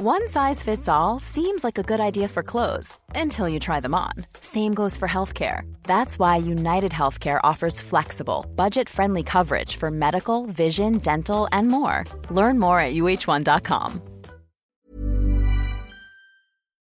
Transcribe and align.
One 0.00 0.28
size 0.28 0.62
fits 0.62 0.88
all 0.88 1.18
seems 1.18 1.64
like 1.64 1.76
a 1.76 1.82
good 1.82 1.98
idea 1.98 2.28
for 2.28 2.44
clothes 2.44 2.96
until 3.16 3.48
you 3.48 3.58
try 3.58 3.80
them 3.80 3.96
on. 3.96 4.12
Same 4.40 4.72
goes 4.72 4.96
for 4.96 5.08
healthcare. 5.08 5.62
That's 5.82 6.20
why 6.20 6.36
United 6.36 6.92
Healthcare 6.92 7.40
offers 7.42 7.80
flexible, 7.80 8.46
budget 8.54 8.88
friendly 8.88 9.24
coverage 9.24 9.74
for 9.74 9.90
medical, 9.90 10.46
vision, 10.46 10.98
dental, 10.98 11.48
and 11.50 11.66
more. 11.66 12.04
Learn 12.30 12.60
more 12.60 12.78
at 12.78 12.94
uhone.com. 12.94 14.00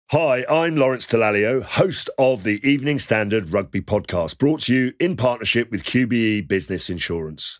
Hi, 0.10 0.44
I'm 0.50 0.76
Lawrence 0.76 1.06
Dallaglio, 1.06 1.62
host 1.62 2.10
of 2.18 2.42
the 2.42 2.60
Evening 2.68 2.98
Standard 2.98 3.54
Rugby 3.54 3.82
Podcast, 3.82 4.40
brought 4.40 4.62
to 4.62 4.74
you 4.74 4.94
in 5.00 5.16
partnership 5.16 5.70
with 5.70 5.84
QBE 5.84 6.48
Business 6.48 6.90
Insurance. 6.90 7.60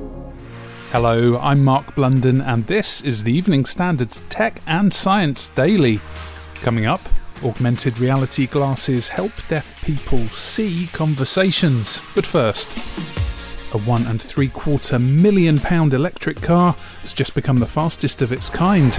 Hello, 0.91 1.37
I'm 1.37 1.63
Mark 1.63 1.95
Blunden, 1.95 2.41
and 2.41 2.67
this 2.67 3.01
is 3.01 3.23
the 3.23 3.31
Evening 3.31 3.63
Standards 3.63 4.23
Tech 4.27 4.61
and 4.67 4.93
Science 4.93 5.47
Daily. 5.47 6.01
Coming 6.55 6.85
up, 6.85 6.99
augmented 7.45 7.97
reality 7.97 8.45
glasses 8.45 9.07
help 9.07 9.31
deaf 9.47 9.81
people 9.85 10.19
see 10.27 10.87
conversations. 10.87 12.01
But 12.13 12.25
first, 12.25 12.75
a 13.73 13.77
one 13.87 14.05
and 14.05 14.21
three 14.21 14.49
quarter 14.49 14.99
million 14.99 15.59
pound 15.59 15.93
electric 15.93 16.41
car 16.41 16.73
has 16.73 17.13
just 17.13 17.35
become 17.35 17.59
the 17.59 17.65
fastest 17.65 18.21
of 18.21 18.33
its 18.33 18.49
kind. 18.49 18.91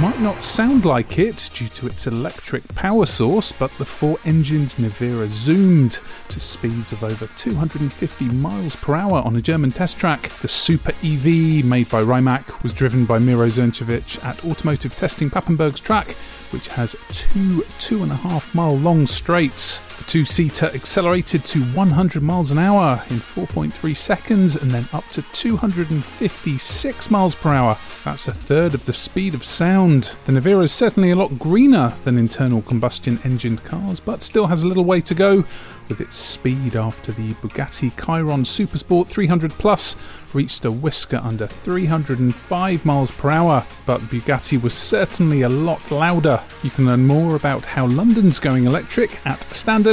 Might 0.00 0.20
not 0.20 0.42
sound 0.42 0.84
like 0.84 1.20
it 1.20 1.48
due 1.54 1.68
to 1.68 1.86
its 1.86 2.08
electric 2.08 2.66
power 2.74 3.06
source, 3.06 3.52
but 3.52 3.70
the 3.72 3.84
four 3.84 4.18
engined 4.24 4.70
Nevera 4.70 5.28
zoomed 5.28 6.00
to 6.28 6.40
speeds 6.40 6.90
of 6.90 7.04
over 7.04 7.28
250 7.36 8.24
miles 8.30 8.74
per 8.74 8.96
hour 8.96 9.22
on 9.24 9.36
a 9.36 9.40
German 9.40 9.70
test 9.70 9.96
track. 9.96 10.22
The 10.40 10.48
Super 10.48 10.92
EV, 11.04 11.64
made 11.64 11.88
by 11.90 12.02
Rimac, 12.02 12.64
was 12.64 12.72
driven 12.72 13.04
by 13.04 13.20
Miro 13.20 13.46
Zrncevic 13.46 14.22
at 14.24 14.44
Automotive 14.44 14.96
Testing 14.96 15.30
Papenburg's 15.30 15.80
track, 15.80 16.08
which 16.50 16.66
has 16.68 16.96
two 17.10 17.62
two 17.78 18.02
and 18.02 18.10
a 18.10 18.16
half 18.16 18.52
mile 18.52 18.76
long 18.76 19.06
straights. 19.06 19.93
Two 20.06 20.24
seater 20.24 20.66
accelerated 20.66 21.44
to 21.46 21.60
100 21.60 22.22
miles 22.22 22.50
an 22.50 22.58
hour 22.58 23.02
in 23.10 23.16
4.3 23.16 23.96
seconds 23.96 24.54
and 24.54 24.70
then 24.70 24.86
up 24.92 25.04
to 25.08 25.22
256 25.22 27.10
miles 27.10 27.34
per 27.34 27.52
hour. 27.52 27.76
That's 28.04 28.28
a 28.28 28.34
third 28.34 28.74
of 28.74 28.86
the 28.86 28.92
speed 28.92 29.34
of 29.34 29.44
sound. 29.44 30.14
The 30.26 30.32
Nevera 30.32 30.62
is 30.62 30.72
certainly 30.72 31.10
a 31.10 31.16
lot 31.16 31.38
greener 31.38 31.94
than 32.04 32.18
internal 32.18 32.62
combustion 32.62 33.18
engined 33.24 33.64
cars, 33.64 33.98
but 33.98 34.22
still 34.22 34.46
has 34.46 34.62
a 34.62 34.68
little 34.68 34.84
way 34.84 35.00
to 35.00 35.14
go 35.14 35.44
with 35.88 36.00
its 36.00 36.16
speed 36.16 36.76
after 36.76 37.12
the 37.12 37.34
Bugatti 37.34 37.90
Chiron 37.96 38.44
Supersport 38.44 39.06
300 39.06 39.52
Plus 39.52 39.96
reached 40.32 40.64
a 40.64 40.70
whisker 40.70 41.20
under 41.22 41.46
305 41.46 42.84
miles 42.84 43.10
per 43.10 43.30
hour. 43.30 43.64
But 43.86 44.00
Bugatti 44.02 44.60
was 44.60 44.74
certainly 44.74 45.42
a 45.42 45.48
lot 45.48 45.90
louder. 45.90 46.42
You 46.62 46.70
can 46.70 46.86
learn 46.86 47.06
more 47.06 47.36
about 47.36 47.64
how 47.64 47.86
London's 47.86 48.38
going 48.38 48.64
electric 48.64 49.24
at 49.26 49.40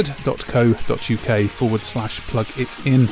standard.co.uk 0.06 1.50
forward 1.50 1.82
slash 1.82 2.20
plug 2.22 2.46
it 2.56 2.86
in. 2.86 3.08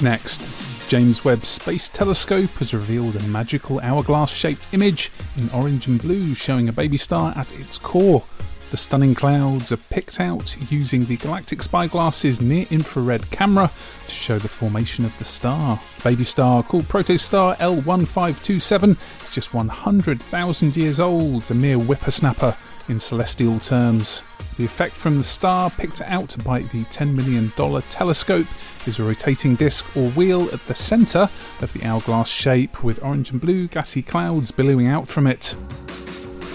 Next, 0.00 0.88
James 0.88 1.24
Webb 1.24 1.44
Space 1.44 1.88
Telescope 1.88 2.50
has 2.58 2.74
revealed 2.74 3.16
a 3.16 3.22
magical 3.24 3.80
hourglass 3.80 4.30
shaped 4.30 4.66
image 4.72 5.10
in 5.36 5.48
orange 5.50 5.86
and 5.86 6.00
blue 6.00 6.34
showing 6.34 6.68
a 6.68 6.72
baby 6.72 6.96
star 6.96 7.32
at 7.36 7.58
its 7.58 7.78
core. 7.78 8.24
The 8.70 8.76
stunning 8.76 9.14
clouds 9.14 9.70
are 9.70 9.76
picked 9.76 10.18
out 10.18 10.56
using 10.70 11.04
the 11.04 11.16
Galactic 11.18 11.60
Spyglass's 11.60 12.40
near 12.40 12.66
infrared 12.70 13.30
camera 13.30 13.70
to 14.06 14.10
show 14.10 14.38
the 14.38 14.48
formation 14.48 15.04
of 15.04 15.16
the 15.18 15.24
star. 15.24 15.78
Baby 16.02 16.24
star, 16.24 16.62
called 16.62 16.84
protostar 16.84 17.56
L1527, 17.58 19.22
is 19.22 19.30
just 19.30 19.54
100,000 19.54 20.76
years 20.76 20.98
old, 20.98 21.48
a 21.50 21.54
mere 21.54 21.78
whippersnapper 21.78 22.56
in 22.88 23.00
celestial 23.00 23.58
terms. 23.58 24.22
The 24.56 24.64
effect 24.64 24.92
from 24.92 25.18
the 25.18 25.24
star, 25.24 25.70
picked 25.70 26.00
out 26.00 26.36
by 26.44 26.60
the 26.60 26.84
$10 26.84 27.16
million 27.16 27.50
telescope, 27.50 28.46
is 28.86 28.98
a 28.98 29.04
rotating 29.04 29.54
disk 29.54 29.96
or 29.96 30.10
wheel 30.10 30.48
at 30.52 30.60
the 30.66 30.74
centre 30.74 31.28
of 31.60 31.72
the 31.72 31.82
hourglass 31.84 32.28
shape 32.28 32.84
with 32.84 33.02
orange 33.02 33.30
and 33.30 33.40
blue 33.40 33.66
gassy 33.66 34.02
clouds 34.02 34.50
billowing 34.50 34.86
out 34.86 35.08
from 35.08 35.26
it. 35.26 35.56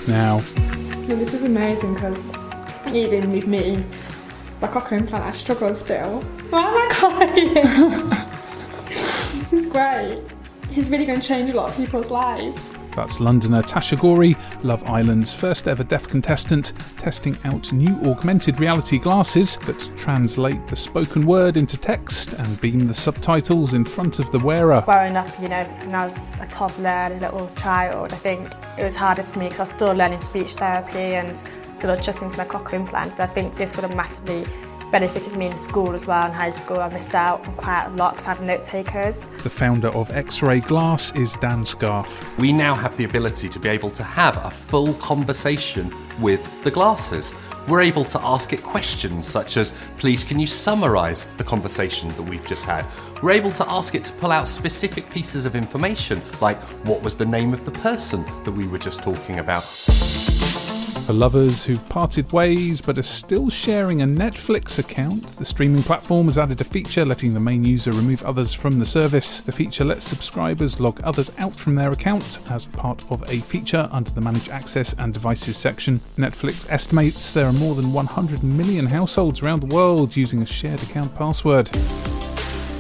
Now, 0.08 0.42
yeah, 1.08 1.16
this 1.16 1.34
is 1.34 1.44
amazing 1.44 1.96
because 1.96 2.18
even 2.94 3.32
with 3.32 3.48
me, 3.48 3.84
my 4.62 4.68
cochlear 4.68 5.00
implant, 5.00 5.26
I 5.26 5.32
struggle 5.32 5.74
still. 5.76 6.22
Why 6.50 6.62
am 6.62 6.78
I 6.78 6.94
crying? 6.94 7.54
this 9.40 9.54
is 9.54 9.66
great. 9.66 10.22
This 10.68 10.78
is 10.78 10.90
really 10.90 11.06
going 11.06 11.20
to 11.20 11.28
change 11.28 11.50
a 11.50 11.56
lot 11.56 11.72
of 11.72 11.78
people's 11.78 12.12
lives. 12.12 12.76
That's 13.00 13.22
Londoner 13.22 13.62
Tasha 13.62 13.98
Ghouri, 13.98 14.36
Love 14.62 14.84
Island's 14.84 15.34
first 15.34 15.70
ever 15.70 15.86
deaf 15.86 16.06
contestant, 16.10 16.74
testing 16.98 17.38
out 17.46 17.72
new 17.72 17.96
augmented 18.12 18.60
reality 18.60 19.00
glasses 19.00 19.56
that 19.60 19.80
translate 19.96 20.68
the 20.68 20.76
spoken 20.76 21.26
word 21.26 21.56
into 21.56 21.78
text 21.78 22.34
and 22.34 22.60
beam 22.60 22.90
the 22.90 22.94
subtitles 22.94 23.74
in 23.74 23.86
front 23.86 24.20
of 24.20 24.30
the 24.34 24.40
wearer. 24.40 24.82
Growing 24.82 25.16
up, 25.16 25.30
you 25.42 25.48
know, 25.48 25.64
when 25.64 25.96
I 25.96 26.08
was 26.08 26.26
a 26.42 26.48
toddler 26.48 27.16
a 27.16 27.18
little 27.22 27.50
child, 27.56 28.12
I 28.12 28.18
think 28.18 28.52
it 28.78 28.84
was 28.84 28.98
harder 28.98 29.24
for 29.24 29.40
me 29.40 29.46
because 29.46 29.60
I 29.60 29.64
was 29.64 29.70
still 29.70 29.94
learning 29.94 30.20
speech 30.20 30.56
therapy 30.56 31.16
and 31.16 31.38
still 31.74 31.92
adjusting 31.92 32.30
to 32.30 32.38
my 32.38 32.44
cochlear 32.44 32.82
implants. 32.82 33.16
So 33.16 33.24
I 33.24 33.28
think 33.28 33.56
this 33.56 33.78
would 33.78 33.86
have 33.86 33.96
massively 33.96 34.44
benefited 34.92 35.36
me 35.36 35.48
in 35.48 35.58
school 35.58 35.94
as 35.94 36.08
well 36.08 36.26
in 36.26 36.32
high 36.32 36.50
school. 36.50 36.80
I 36.80 36.90
missed 36.90 37.16
out 37.16 37.48
on 37.48 37.56
quite 37.56 37.86
a 37.86 37.90
lot 37.92 38.16
because 38.16 38.28
I 38.28 38.34
had 38.34 38.44
note 38.44 38.64
takers. 38.64 39.26
The 39.44 39.50
founder 39.50 39.90
of 39.90 40.10
XRAI 40.10 40.66
Glass 40.68 41.14
is 41.16 41.34
Dan 41.36 41.64
Scarfe. 41.64 42.38
We 42.38 42.52
now 42.52 42.76
have 42.76 42.96
the 42.98 43.04
ability 43.04 43.50
to 43.50 43.60
be 43.60 43.70
able 43.70 43.92
to 43.92 44.04
have 44.04 44.38
a 44.38 44.50
full 44.50 44.94
conversation 44.96 45.94
with 46.20 46.64
the 46.64 46.72
glasses. 46.72 47.34
We're 47.68 47.82
able 47.82 48.04
to 48.06 48.22
ask 48.22 48.52
it 48.52 48.64
questions 48.64 49.28
such 49.28 49.58
as, 49.58 49.74
please, 49.98 50.24
can 50.24 50.40
you 50.40 50.48
summarise 50.48 51.26
the 51.38 51.44
conversation 51.44 52.10
that 52.10 52.24
we've 52.24 52.46
just 52.48 52.64
had? 52.64 52.86
We're 53.22 53.32
able 53.32 53.52
to 53.52 53.70
ask 53.70 53.94
it 53.96 54.04
to 54.06 54.14
pull 54.14 54.32
out 54.32 54.48
specific 54.48 55.10
pieces 55.12 55.46
of 55.46 55.56
information, 55.56 56.22
like 56.42 56.60
what 56.88 57.04
was 57.04 57.16
the 57.16 57.26
name 57.26 57.54
of 57.54 57.66
the 57.66 57.72
person 57.72 58.24
that 58.44 58.52
we 58.52 58.68
were 58.68 58.80
just 58.80 59.04
talking 59.04 59.40
about. 59.40 59.64
For 61.10 61.14
lovers 61.14 61.64
who've 61.64 61.90
parted 61.90 62.32
ways 62.32 62.82
but 62.82 63.00
are 63.00 63.02
still 63.02 63.50
sharing 63.50 64.04
a 64.04 64.06
Netflix 64.06 64.78
account, 64.78 65.26
the 65.38 65.44
streaming 65.44 65.82
platform 65.82 66.28
has 66.28 66.38
added 66.38 66.62
a 66.62 66.64
feature 66.64 67.04
letting 67.04 67.34
the 67.34 67.40
main 67.40 67.66
user 67.66 67.92
remove 67.92 68.22
others 68.22 68.54
from 68.54 68.78
the 68.78 68.86
service. 68.86 69.40
The 69.40 69.52
feature 69.52 69.84
lets 69.84 70.06
subscribers 70.06 70.80
log 70.80 71.02
others 71.04 71.32
out 71.40 71.56
from 71.56 71.74
their 71.74 71.92
account 71.92 72.38
as 72.52 72.68
part 72.68 73.04
of 73.10 73.28
a 73.28 73.40
feature 73.40 73.90
under 73.92 74.12
the 74.12 74.22
Manage 74.22 74.50
Access 74.50 74.94
and 75.00 75.12
Devices 75.12 75.58
section. 75.58 76.00
Netflix 76.16 76.68
estimates 76.70 77.34
there 77.34 77.48
are 77.48 77.54
more 77.54 77.74
than 77.74 77.92
100 77.92 78.44
million 78.44 78.86
households 78.86 79.42
around 79.42 79.62
the 79.62 79.76
world 79.76 80.16
using 80.16 80.44
a 80.44 80.46
shared 80.46 80.84
account 80.84 81.16
password. 81.16 81.72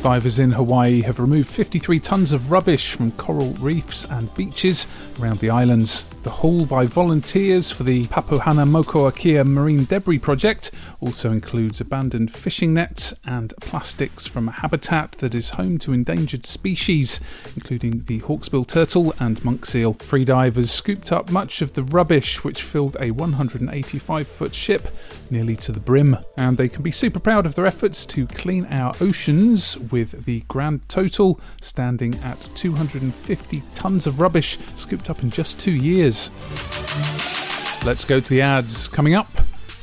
Divers 0.04 0.38
in 0.38 0.52
Hawaii 0.52 1.02
have 1.02 1.20
removed 1.20 1.50
53 1.50 2.00
tonnes 2.00 2.32
of 2.32 2.52
rubbish 2.52 2.94
from 2.94 3.12
coral 3.12 3.54
reefs 3.56 4.06
and 4.06 4.34
beaches 4.36 4.86
around 5.20 5.40
the 5.40 5.50
islands. 5.50 6.06
The 6.22 6.30
haul 6.31 6.66
by 6.66 6.85
volunteers 6.85 7.72
for 7.72 7.84
the 7.84 8.03
Papahānaumokuākea 8.07 9.48
Marine 9.48 9.86
Debris 9.86 10.19
Project 10.19 10.69
also 11.00 11.31
includes 11.31 11.80
abandoned 11.80 12.36
fishing 12.36 12.74
nets 12.74 13.13
and 13.25 13.54
plastics 13.62 14.27
from 14.27 14.50
a 14.50 14.51
habitat 14.51 15.13
that 15.13 15.33
is 15.33 15.51
home 15.51 15.77
to 15.77 15.94
endangered 15.94 16.45
species, 16.45 17.21
including 17.56 18.04
the 18.04 18.19
hawksbill 18.19 18.68
turtle 18.68 19.13
and 19.18 19.44
monk 19.45 19.66
seal. 19.66 19.94
Freedivers 19.94 20.68
scooped 20.68 21.10
up 21.13 21.31
much 21.31 21.62
of 21.62 21.71
the 21.71 21.83
rubbish, 21.83 22.44
which 22.44 22.63
filled 22.63 22.98
a 23.00 23.12
185 23.12 24.27
foot 24.27 24.54
ship 24.54 24.89
nearly 25.30 25.56
to 25.56 25.72
the 25.72 25.80
brim. 25.80 26.18
And 26.36 26.57
they 26.57 26.68
can 26.68 26.83
be 26.83 26.92
super 26.92 27.22
proud 27.22 27.45
of 27.45 27.56
their 27.56 27.65
efforts 27.65 28.06
to 28.07 28.27
clean 28.27 28.65
our 28.65 28.94
oceans, 29.00 29.77
with 29.77 30.25
the 30.25 30.42
grand 30.50 30.89
total 30.89 31.39
standing 31.62 32.15
at 32.15 32.42
250 32.56 33.62
tonnes 33.74 34.06
of 34.06 34.19
rubbish 34.19 34.57
scooped 34.75 35.10
up 35.10 35.24
in 35.24 35.30
just 35.30 35.57
two 35.57 35.72
years. 35.72 36.10
Let's 37.86 38.06
go 38.06 38.19
to 38.19 38.30
the 38.30 38.42
ads. 38.42 38.88
Coming 38.88 39.16
up, 39.16 39.31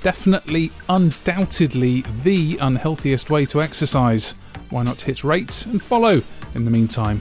definitely, 0.02 0.70
undoubtedly, 0.88 2.04
the 2.22 2.58
unhealthiest 2.60 3.30
way 3.30 3.46
to 3.46 3.62
exercise. 3.62 4.34
Why 4.70 4.82
not 4.82 5.02
hit 5.02 5.24
rate 5.24 5.64
and 5.66 5.82
follow 5.82 6.22
in 6.54 6.64
the 6.64 6.70
meantime? 6.70 7.20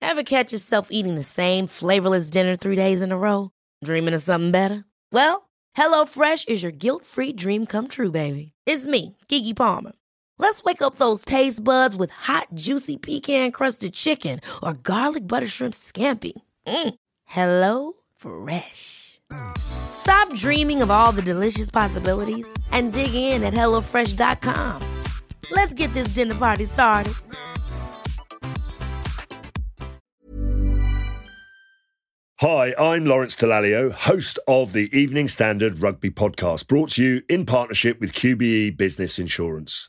Ever 0.00 0.22
catch 0.22 0.52
yourself 0.52 0.88
eating 0.90 1.14
the 1.16 1.22
same 1.22 1.66
flavorless 1.66 2.30
dinner 2.30 2.56
three 2.56 2.76
days 2.76 3.02
in 3.02 3.12
a 3.12 3.18
row? 3.18 3.50
Dreaming 3.84 4.14
of 4.14 4.22
something 4.22 4.50
better? 4.50 4.84
Well, 5.12 5.50
HelloFresh 5.76 6.48
is 6.48 6.62
your 6.62 6.72
guilt 6.72 7.04
free 7.04 7.32
dream 7.32 7.66
come 7.66 7.86
true, 7.88 8.10
baby. 8.10 8.52
It's 8.64 8.86
me, 8.86 9.16
Gigi 9.28 9.52
Palmer. 9.52 9.92
Let's 10.38 10.62
wake 10.64 10.82
up 10.82 10.96
those 10.96 11.24
taste 11.24 11.64
buds 11.64 11.96
with 11.96 12.10
hot, 12.10 12.48
juicy 12.54 12.98
pecan 12.98 13.52
crusted 13.52 13.94
chicken 13.94 14.40
or 14.62 14.74
garlic 14.74 15.26
butter 15.26 15.46
shrimp 15.46 15.74
scampi. 15.74 16.32
Mm. 16.66 16.94
Hello 17.24 17.94
Fresh. 18.16 19.20
Stop 19.58 20.32
dreaming 20.34 20.82
of 20.82 20.90
all 20.90 21.10
the 21.10 21.22
delicious 21.22 21.70
possibilities 21.70 22.46
and 22.70 22.92
dig 22.92 23.14
in 23.14 23.42
at 23.42 23.54
HelloFresh.com. 23.54 25.02
Let's 25.50 25.72
get 25.74 25.92
this 25.94 26.08
dinner 26.08 26.34
party 26.34 26.64
started. 26.64 27.14
Hi, 32.40 32.74
I'm 32.78 33.06
Lawrence 33.06 33.34
Dallaglio, 33.34 33.90
host 33.90 34.38
of 34.46 34.74
the 34.74 34.94
Evening 34.96 35.26
Standard 35.26 35.80
Rugby 35.80 36.10
Podcast, 36.10 36.66
brought 36.66 36.90
to 36.90 37.02
you 37.02 37.22
in 37.30 37.46
partnership 37.46 37.98
with 37.98 38.12
QBE 38.12 38.76
Business 38.76 39.18
Insurance. 39.18 39.88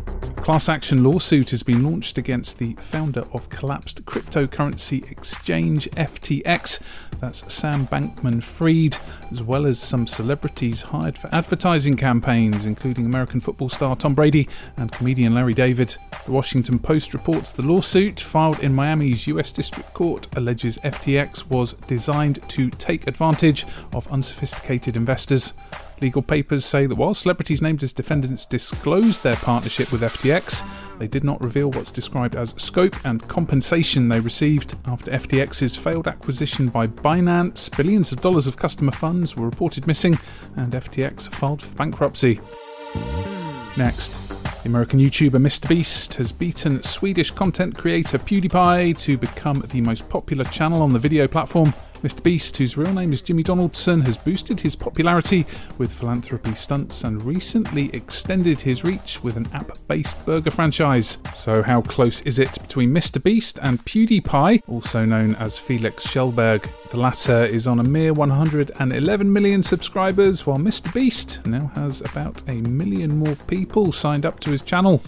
Class 0.41 0.67
action 0.67 1.03
lawsuit 1.03 1.51
has 1.51 1.61
been 1.61 1.83
launched 1.83 2.17
against 2.17 2.57
the 2.57 2.73
founder 2.79 3.25
of 3.31 3.47
collapsed 3.49 4.05
cryptocurrency 4.05 5.09
exchange 5.11 5.87
FTX. 5.91 6.79
That's 7.19 7.53
Sam 7.53 7.85
Bankman 7.85 8.41
Fried, 8.41 8.97
as 9.31 9.43
well 9.43 9.67
as 9.67 9.79
some 9.79 10.07
celebrities 10.07 10.81
hired 10.81 11.15
for 11.15 11.29
advertising 11.31 11.95
campaigns, 11.95 12.65
including 12.65 13.05
American 13.05 13.39
football 13.39 13.69
star 13.69 13.95
Tom 13.95 14.15
Brady 14.15 14.49
and 14.77 14.91
comedian 14.91 15.35
Larry 15.35 15.53
David. 15.53 15.95
The 16.25 16.31
Washington 16.31 16.79
Post 16.79 17.13
reports 17.13 17.51
the 17.51 17.61
lawsuit, 17.61 18.19
filed 18.19 18.61
in 18.61 18.73
Miami's 18.73 19.27
U.S. 19.27 19.51
District 19.51 19.93
Court, 19.93 20.25
alleges 20.35 20.79
FTX 20.79 21.51
was 21.51 21.73
designed 21.85 22.41
to 22.49 22.71
take 22.71 23.05
advantage 23.05 23.63
of 23.93 24.11
unsophisticated 24.11 24.97
investors. 24.97 25.53
Legal 26.01 26.23
papers 26.23 26.65
say 26.65 26.87
that 26.87 26.95
while 26.95 27.13
celebrities 27.13 27.61
named 27.61 27.83
as 27.83 27.93
defendants 27.93 28.47
disclosed 28.47 29.21
their 29.21 29.35
partnership 29.35 29.91
with 29.91 30.01
FTX, 30.01 30.67
they 30.97 31.07
did 31.07 31.23
not 31.23 31.39
reveal 31.41 31.69
what's 31.69 31.91
described 31.91 32.35
as 32.35 32.55
scope 32.57 32.95
and 33.05 33.27
compensation 33.27 34.09
they 34.09 34.19
received 34.19 34.75
after 34.85 35.11
FTX's 35.11 35.75
failed 35.75 36.07
acquisition 36.07 36.69
by 36.69 36.87
Binance. 36.87 37.75
Billions 37.77 38.11
of 38.11 38.19
dollars 38.19 38.47
of 38.47 38.57
customer 38.57 38.91
funds 38.91 39.37
were 39.37 39.45
reported 39.45 39.85
missing, 39.85 40.17
and 40.57 40.73
FTX 40.73 41.31
filed 41.35 41.61
for 41.61 41.75
bankruptcy. 41.75 42.39
Next. 43.77 44.29
The 44.63 44.69
American 44.69 44.99
YouTuber 44.99 45.31
MrBeast 45.31 46.15
has 46.15 46.31
beaten 46.31 46.81
Swedish 46.83 47.31
content 47.31 47.75
creator 47.75 48.19
PewDiePie 48.19 48.97
to 48.99 49.17
become 49.17 49.63
the 49.69 49.81
most 49.81 50.07
popular 50.09 50.45
channel 50.45 50.81
on 50.81 50.93
the 50.93 50.99
video 50.99 51.27
platform. 51.27 51.73
MrBeast, 52.01 52.57
whose 52.57 52.77
real 52.77 52.93
name 52.93 53.13
is 53.13 53.21
Jimmy 53.21 53.43
Donaldson, 53.43 54.01
has 54.01 54.17
boosted 54.17 54.61
his 54.61 54.75
popularity 54.75 55.45
with 55.77 55.93
philanthropy 55.93 56.55
stunts 56.55 57.03
and 57.03 57.23
recently 57.23 57.93
extended 57.93 58.61
his 58.61 58.83
reach 58.83 59.23
with 59.23 59.37
an 59.37 59.47
app 59.53 59.77
based 59.87 60.25
burger 60.25 60.49
franchise. 60.49 61.19
So, 61.35 61.61
how 61.61 61.81
close 61.81 62.21
is 62.21 62.39
it 62.39 62.59
between 62.59 62.89
Mr. 62.89 63.21
Beast 63.21 63.59
and 63.61 63.79
PewDiePie, 63.85 64.63
also 64.67 65.05
known 65.05 65.35
as 65.35 65.59
Felix 65.59 66.07
Kjellberg? 66.07 66.67
The 66.89 66.97
latter 66.97 67.45
is 67.45 67.67
on 67.67 67.79
a 67.79 67.83
mere 67.83 68.13
111 68.13 69.31
million 69.31 69.61
subscribers, 69.61 70.47
while 70.47 70.57
Mr. 70.57 70.91
Beast 70.93 71.45
now 71.45 71.71
has 71.75 72.01
about 72.01 72.41
a 72.49 72.55
million 72.61 73.19
more 73.19 73.35
people 73.47 73.91
signed 73.91 74.25
up 74.25 74.39
to 74.39 74.49
his 74.49 74.63
channel. 74.63 75.03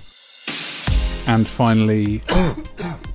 And 1.28 1.48
finally, 1.48 2.22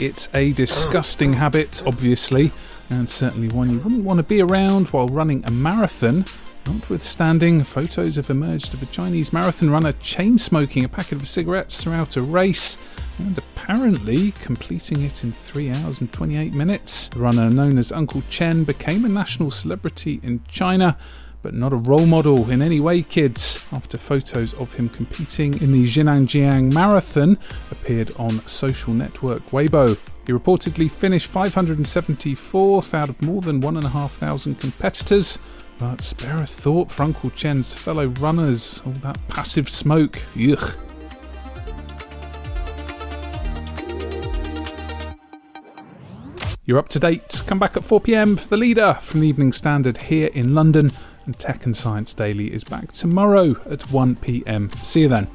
it's 0.00 0.28
a 0.34 0.52
disgusting 0.52 1.34
habit, 1.34 1.82
obviously, 1.86 2.52
and 2.90 3.08
certainly 3.08 3.48
one 3.48 3.70
you 3.70 3.78
wouldn't 3.78 4.04
want 4.04 4.18
to 4.18 4.22
be 4.22 4.40
around 4.40 4.88
while 4.88 5.08
running 5.08 5.44
a 5.44 5.50
marathon. 5.50 6.24
Notwithstanding, 6.66 7.62
photos 7.64 8.16
have 8.16 8.28
emerged 8.28 8.74
of 8.74 8.82
a 8.82 8.86
Chinese 8.86 9.32
marathon 9.32 9.70
runner 9.70 9.92
chain 9.92 10.36
smoking 10.38 10.84
a 10.84 10.88
packet 10.88 11.18
of 11.18 11.28
cigarettes 11.28 11.82
throughout 11.82 12.16
a 12.16 12.22
race 12.22 12.76
and 13.18 13.38
apparently 13.38 14.32
completing 14.32 15.02
it 15.02 15.24
in 15.24 15.32
3 15.32 15.70
hours 15.70 16.00
and 16.00 16.12
28 16.12 16.52
minutes. 16.54 17.08
The 17.08 17.20
runner, 17.20 17.48
known 17.48 17.78
as 17.78 17.92
Uncle 17.92 18.22
Chen, 18.28 18.64
became 18.64 19.04
a 19.04 19.08
national 19.08 19.50
celebrity 19.50 20.20
in 20.22 20.42
China 20.48 20.98
but 21.46 21.54
not 21.54 21.72
a 21.72 21.76
role 21.76 22.06
model 22.06 22.50
in 22.50 22.60
any 22.60 22.80
way, 22.80 23.02
kids, 23.02 23.64
after 23.70 23.96
photos 23.96 24.52
of 24.54 24.74
him 24.74 24.88
competing 24.88 25.56
in 25.62 25.70
the 25.70 25.86
Jiangjiang 25.86 26.74
Marathon 26.74 27.38
appeared 27.70 28.12
on 28.16 28.44
social 28.48 28.92
network 28.92 29.46
Weibo. 29.50 29.96
He 30.26 30.32
reportedly 30.32 30.90
finished 30.90 31.32
574th 31.32 32.92
out 32.94 33.10
of 33.10 33.22
more 33.22 33.42
than 33.42 33.60
1,500 33.60 34.58
competitors. 34.58 35.38
But 35.78 36.02
spare 36.02 36.38
a 36.38 36.46
thought 36.46 36.90
for 36.90 37.04
Uncle 37.04 37.30
Chen's 37.30 37.72
fellow 37.72 38.06
runners, 38.06 38.82
all 38.84 38.90
that 38.94 39.16
passive 39.28 39.70
smoke. 39.70 40.20
Ugh. 40.36 40.74
You're 46.64 46.80
up 46.80 46.88
to 46.88 46.98
date. 46.98 47.44
Come 47.46 47.60
back 47.60 47.76
at 47.76 47.84
4 47.84 48.00
pm 48.00 48.34
for 48.34 48.48
the 48.48 48.56
leader 48.56 48.98
from 49.00 49.20
the 49.20 49.28
Evening 49.28 49.52
Standard 49.52 49.98
here 49.98 50.30
in 50.34 50.52
London 50.52 50.90
and 51.26 51.38
Tech 51.38 51.66
and 51.66 51.76
Science 51.76 52.14
Daily 52.14 52.52
is 52.52 52.64
back 52.64 52.92
tomorrow 52.92 53.50
at 53.70 53.80
1pm. 53.80 54.74
See 54.84 55.02
you 55.02 55.08
then. 55.08 55.28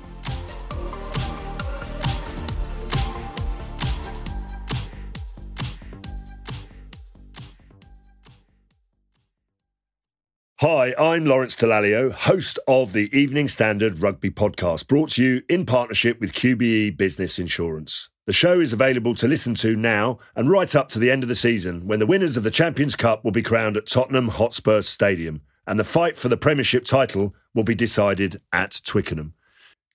Hi, 10.62 10.94
I'm 11.00 11.26
Lawrence 11.26 11.56
Dallaglio, 11.56 12.12
host 12.12 12.60
of 12.68 12.94
the 12.94 13.10
Evening 13.18 13.48
Standard 13.48 14.00
Rugby 14.00 14.30
Podcast, 14.30 14.88
brought 14.88 15.10
to 15.12 15.24
you 15.24 15.42
in 15.50 15.66
partnership 15.66 16.20
with 16.22 16.34
QBE 16.34 16.96
Business 16.98 17.40
Insurance. 17.40 18.10
The 18.28 18.34
show 18.34 18.60
is 18.60 18.72
available 18.72 19.16
to 19.16 19.28
listen 19.28 19.56
to 19.56 19.76
now 19.76 20.20
and 20.36 20.52
right 20.52 20.76
up 20.76 20.88
to 20.90 21.00
the 21.00 21.10
end 21.10 21.24
of 21.24 21.30
the 21.30 21.36
season 21.36 21.88
when 21.88 21.98
the 21.98 22.06
winners 22.06 22.38
of 22.38 22.44
the 22.44 22.52
Champions 22.52 22.96
Cup 22.96 23.24
will 23.24 23.32
be 23.32 23.42
crowned 23.42 23.76
at 23.76 23.88
Tottenham 23.88 24.28
Hotspur 24.28 24.82
Stadium 24.82 25.42
and 25.72 25.80
the 25.80 25.86
fight 25.86 26.18
for 26.18 26.28
the 26.28 26.36
Premiership 26.36 26.84
title 26.84 27.34
will 27.56 27.64
be 27.64 27.74
decided 27.74 28.42
at 28.52 28.82
Twickenham. 28.84 29.34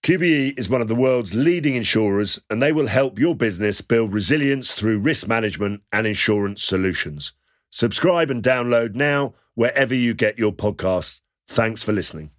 QBE 0.03 0.59
is 0.59 0.71
one 0.71 0.81
of 0.81 0.89
the 0.89 0.95
world's 0.95 1.35
leading 1.35 1.75
insurers, 1.75 2.41
and 2.49 2.63
they 2.63 2.73
will 2.73 2.87
help 2.87 3.19
your 3.19 3.35
business 3.35 3.83
build 3.83 4.15
resilience 4.15 4.73
through 4.73 5.01
risk 5.01 5.29
management 5.29 5.83
and 5.93 6.07
insurance 6.07 6.65
solutions. 6.65 7.35
Subscribe 7.69 8.31
and 8.31 8.43
download 8.43 8.95
now 8.95 9.35
wherever 9.55 9.95
you 9.95 10.15
get 10.15 10.39
your 10.39 10.51
podcasts. 10.51 11.21
Thanks 11.47 11.83
for 11.83 11.93
listening. 11.93 12.31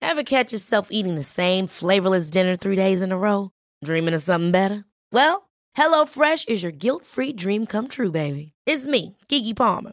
Ever 0.00 0.24
catch 0.24 0.52
yourself 0.52 0.88
eating 0.90 1.14
the 1.14 1.22
same 1.22 1.68
flavorless 1.68 2.28
dinner 2.28 2.56
three 2.56 2.74
days 2.74 3.02
in 3.02 3.12
a 3.12 3.16
row? 3.16 3.52
Dreaming 3.84 4.14
of 4.14 4.22
something 4.22 4.50
better? 4.50 4.84
Well, 5.12 5.48
HelloFresh 5.78 6.48
is 6.48 6.64
your 6.64 6.72
guilt 6.72 7.04
free 7.04 7.32
dream 7.32 7.66
come 7.66 7.86
true, 7.86 8.10
baby. 8.10 8.52
It's 8.66 8.84
me, 8.84 9.16
Gigi 9.28 9.54
Palmer. 9.54 9.92